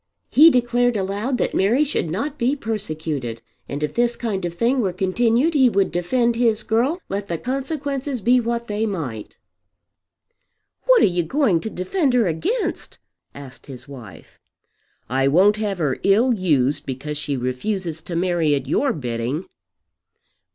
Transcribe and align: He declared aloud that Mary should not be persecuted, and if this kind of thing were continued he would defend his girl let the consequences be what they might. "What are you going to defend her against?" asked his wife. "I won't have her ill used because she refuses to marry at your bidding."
He 0.31 0.49
declared 0.49 0.97
aloud 0.97 1.37
that 1.37 1.53
Mary 1.53 1.83
should 1.83 2.09
not 2.09 2.39
be 2.39 2.55
persecuted, 2.55 3.43
and 3.69 3.83
if 3.83 3.93
this 3.93 4.15
kind 4.15 4.43
of 4.45 4.55
thing 4.55 4.79
were 4.81 4.93
continued 4.93 5.53
he 5.53 5.69
would 5.69 5.91
defend 5.91 6.35
his 6.35 6.63
girl 6.63 6.99
let 7.07 7.27
the 7.27 7.37
consequences 7.37 8.19
be 8.19 8.39
what 8.39 8.65
they 8.65 8.87
might. 8.87 9.37
"What 10.85 11.03
are 11.03 11.05
you 11.05 11.21
going 11.21 11.59
to 11.59 11.69
defend 11.69 12.15
her 12.15 12.25
against?" 12.25 12.97
asked 13.35 13.67
his 13.67 13.87
wife. 13.87 14.39
"I 15.07 15.27
won't 15.27 15.57
have 15.57 15.77
her 15.77 15.99
ill 16.01 16.33
used 16.33 16.87
because 16.87 17.19
she 17.19 17.37
refuses 17.37 18.01
to 18.01 18.15
marry 18.15 18.55
at 18.55 18.65
your 18.67 18.93
bidding." 18.93 19.45